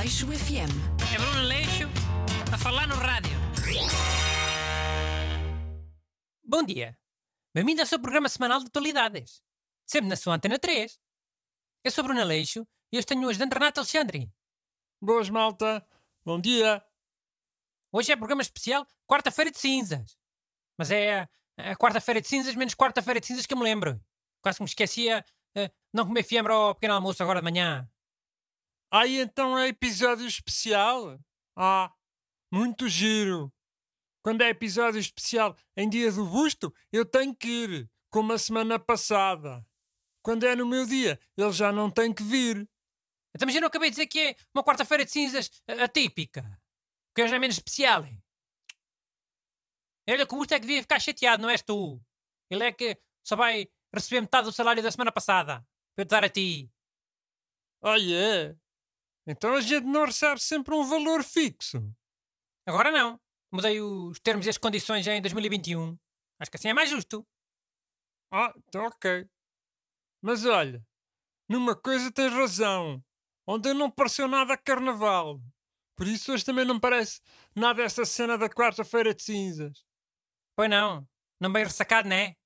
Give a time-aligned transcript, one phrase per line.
[0.00, 0.72] Aleixo FM.
[1.14, 1.84] É Bruno Leixo
[2.50, 3.38] a falar no rádio.
[6.42, 6.98] Bom dia.
[7.54, 9.42] Bem-vindo ao seu programa semanal de atualidades.
[9.86, 10.98] Sempre na sua Antena 3.
[11.84, 14.32] Eu sou Bruno Leixo e hoje tenho o ajudante Renato Alexandre.
[15.02, 15.86] Boas, malta.
[16.24, 16.82] Bom dia.
[17.92, 20.16] Hoje é programa especial Quarta-feira de Cinzas.
[20.78, 21.28] Mas é
[21.58, 24.02] a, a Quarta-feira de Cinzas menos Quarta-feira de Cinzas que eu me lembro.
[24.40, 25.22] Quase que me esquecia
[25.54, 27.86] eh, não comer fiambre ao pequeno almoço agora de manhã.
[28.92, 31.18] Aí então é episódio especial?
[31.56, 31.92] Ah,
[32.52, 33.52] muito giro.
[34.22, 38.78] Quando é episódio especial em dia do busto, eu tenho que ir, como a semana
[38.78, 39.64] passada.
[40.22, 42.68] Quando é no meu dia, ele já não tem que vir.
[43.32, 45.50] Eu também já não acabei de dizer que é uma Quarta-feira de Cinzas
[45.82, 46.60] atípica.
[47.14, 48.04] Que hoje é menos especial.
[48.04, 48.22] hein?
[50.08, 52.02] Olha, que o busto é que devia ficar chateado, não és tu.
[52.50, 55.64] Ele é que só vai receber metade do salário da semana passada.
[55.94, 56.70] Para eu te dar a ti.
[57.82, 58.56] Ah, é?
[59.30, 61.78] Então a gente não recebe sempre um valor fixo.
[62.66, 63.18] Agora não.
[63.52, 65.96] Mudei os termos e as condições já em 2021.
[66.40, 67.24] Acho que assim é mais justo.
[68.32, 69.28] Ah, então ok.
[70.20, 70.84] Mas olha,
[71.48, 73.02] numa coisa tens razão.
[73.46, 75.40] Ontem não pareceu nada carnaval.
[75.96, 77.20] Por isso hoje também não parece
[77.54, 79.84] nada essa cena da quarta-feira de cinzas.
[80.56, 81.08] Pois não.
[81.40, 82.36] Não bem ressacado, não é?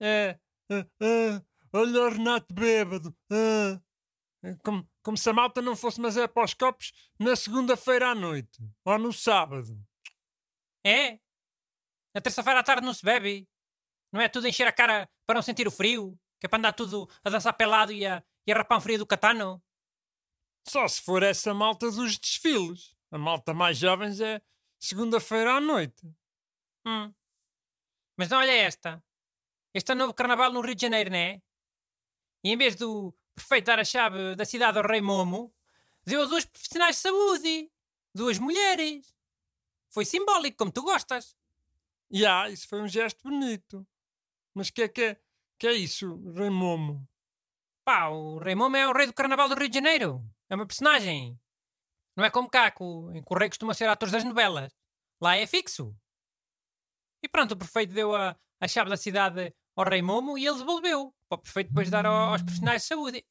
[0.00, 0.38] É.
[0.70, 3.16] ah, ah, olha o Renato bêbado.
[3.30, 3.80] ah.
[4.42, 8.10] É Como, como se a malta não fosse mas é para os copos na segunda-feira
[8.10, 8.58] à noite.
[8.84, 9.78] Ou no sábado.
[10.84, 11.18] É?
[12.14, 13.48] Na terça-feira à tarde não se bebe.
[14.12, 16.18] Não é tudo encher a cara para não sentir o frio?
[16.40, 18.98] Que é para andar tudo a dançar pelado e a, e a rapar um frio
[18.98, 19.62] do catano?
[20.66, 22.96] Só se for essa malta dos desfiles.
[23.10, 24.40] A malta mais jovens é
[24.80, 26.06] segunda-feira à noite.
[26.86, 27.12] Hum.
[28.16, 29.02] Mas não olha esta.
[29.74, 31.40] Este é o novo carnaval no Rio de Janeiro, não é?
[32.44, 35.52] E em vez do prefeito dar a chave da cidade ao rei Momo,
[36.04, 37.70] deu a duas profissionais de saúde.
[38.14, 39.14] Duas mulheres.
[39.88, 41.36] Foi simbólico, como tu gostas.
[42.10, 43.86] E ah, isso foi um gesto bonito.
[44.54, 45.20] Mas que é que é,
[45.58, 47.06] que é isso, Rei Momo?
[47.84, 50.24] Pá, o rei Momo é o rei do carnaval do Rio de Janeiro.
[50.48, 51.38] É uma personagem.
[52.16, 54.72] Não é como cá, que o, em que o rei costuma ser atores das novelas.
[55.20, 55.94] Lá é fixo.
[57.22, 60.58] E pronto, o prefeito deu a, a chave da cidade ao rei Momo e ele
[60.58, 61.14] devolveu.
[61.28, 63.24] Para o prefeito depois dar ao- aos profissionais de saúde.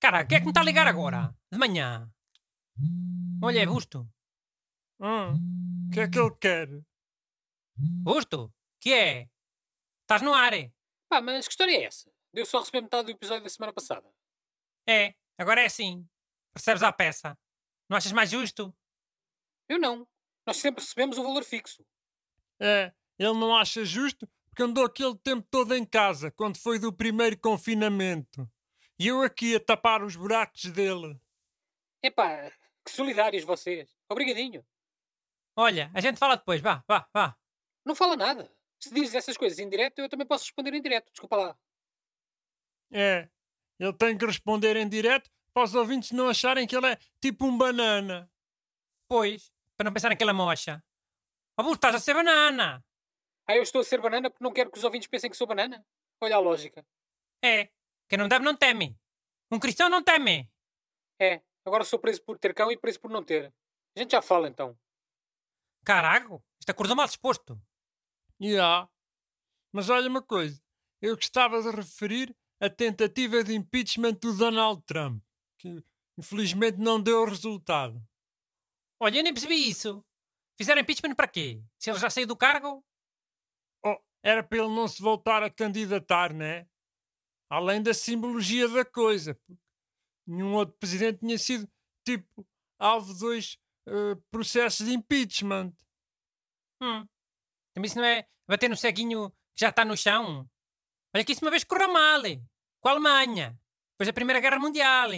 [0.00, 1.34] Cara, quem é que me está a ligar agora?
[1.50, 2.10] De manhã.
[3.42, 4.08] Olha, é Busto.
[5.00, 6.68] Ah, o que é que ele quer?
[7.76, 8.52] Busto?
[8.80, 9.28] Que é?
[10.02, 10.72] Estás no ar, é?
[11.08, 12.10] Pá, mas que história é essa?
[12.32, 14.08] Deu só receber metade do episódio da semana passada.
[14.86, 16.06] É, agora é assim.
[16.52, 17.38] Percebes a peça.
[17.88, 18.74] Não achas mais justo?
[19.68, 20.06] Eu não.
[20.46, 21.84] Nós sempre recebemos o valor fixo.
[22.60, 26.92] É, ele não acha justo porque andou aquele tempo todo em casa, quando foi do
[26.92, 28.50] primeiro confinamento.
[28.98, 31.20] E eu aqui a tapar os buracos dele.
[32.02, 32.50] Epá,
[32.84, 33.88] que solidários vocês.
[34.08, 34.66] Obrigadinho.
[35.56, 36.60] Olha, a gente fala depois.
[36.60, 37.36] Vá, vá, vá.
[37.84, 38.52] Não fala nada.
[38.80, 41.10] Se dizes essas coisas em direto, eu também posso responder em direto.
[41.10, 41.58] Desculpa lá.
[42.90, 43.28] É,
[43.78, 47.46] ele tem que responder em direto para os ouvintes não acharem que ele é tipo
[47.46, 48.30] um banana.
[49.08, 50.82] Pois, para não pensar naquela mocha.
[51.56, 52.84] Oh, estás a ser banana.
[53.46, 55.46] Ah, eu estou a ser banana porque não quero que os ouvintes pensem que sou
[55.46, 55.84] banana?
[56.20, 56.86] Olha a lógica.
[57.42, 57.70] É,
[58.08, 58.98] quem não deve não teme.
[59.50, 60.50] Um cristão não teme.
[61.20, 63.52] É, agora sou preso por ter cão e preso por não ter.
[63.96, 64.78] A gente já fala então.
[65.84, 67.60] Carago, isto acordou mal disposto.
[68.40, 68.88] E há.
[69.72, 70.62] Mas olha uma coisa,
[71.00, 75.22] eu gostava de referir a tentativa de impeachment do Donald Trump,
[75.58, 75.82] que
[76.16, 78.02] infelizmente não deu resultado.
[79.00, 80.04] Olha, eu nem percebi isso.
[80.56, 81.62] Fizeram impeachment para quê?
[81.78, 82.84] Se ele já saiu do cargo?
[83.84, 86.66] Oh, era para ele não se voltar a candidatar, né?
[87.50, 89.38] Além da simbologia da coisa.
[90.26, 91.68] Nenhum outro presidente tinha sido,
[92.04, 92.46] tipo,
[92.78, 95.72] alvo de dois eh, processos de impeachment.
[96.82, 97.06] Hum.
[97.74, 100.48] Também isso não é bater no ceguinho que já está no chão.
[101.14, 102.20] Olha que isso uma vez correu mal.
[102.80, 103.58] Com a Alemanha.
[103.92, 105.10] Depois da Primeira Guerra Mundial.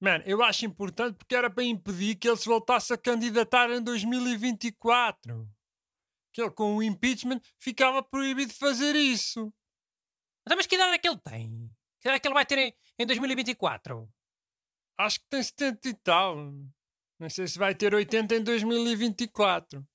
[0.00, 3.82] Mano, eu acho importante porque era para impedir que ele se voltasse a candidatar em
[3.82, 5.48] 2024.
[6.32, 9.52] Que ele, com o impeachment, ficava proibido de fazer isso.
[10.42, 11.70] Então, mas que idade é que ele tem?
[12.00, 14.08] Que idade é que ele vai ter em, em 2024?
[14.98, 16.36] Acho que tem 70 e tal.
[17.18, 19.86] Não sei se vai ter 80 em 2024.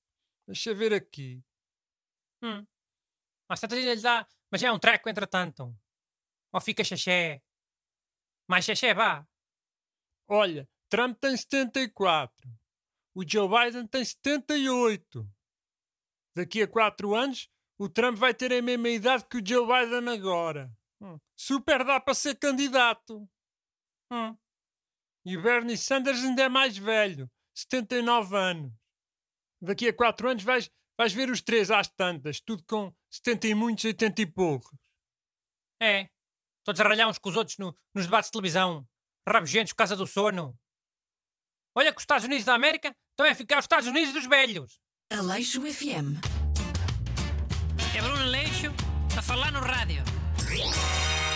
[0.46, 1.42] Deixa eu ver aqui.
[2.42, 2.66] Hum.
[3.48, 4.26] Mas tantas lhe dá.
[4.50, 5.76] Mas é um treco, entretanto.
[6.52, 7.42] Ou fica xaxé.
[8.48, 9.26] Mais xaxé, vá.
[10.26, 12.50] Olha, Trump tem 74.
[13.14, 15.30] O Joe Biden tem 78.
[16.34, 20.08] Daqui a 4 anos, o Trump vai ter a mesma idade que o Joe Biden
[20.12, 20.70] agora.
[21.00, 23.28] Hum, Super dá para ser candidato.
[24.12, 24.36] Hum.
[25.24, 28.72] E o Bernie Sanders ainda é mais velho, 79 anos.
[29.60, 33.54] Daqui a 4 anos vais, vais ver os três às tantas, tudo com 70 e
[33.54, 34.76] muitos, 80 e poucos.
[35.80, 36.08] É.
[36.64, 38.86] Todos a ralhar uns com os outros no- nos debates de televisão.
[39.28, 40.58] Rabugentos por causa do sono.
[41.76, 44.80] Olha que os Estados Unidos da América a ficar os Estados Unidos dos velhos.
[45.12, 46.37] Aleixo FM.
[49.18, 51.27] É Bruno Leixo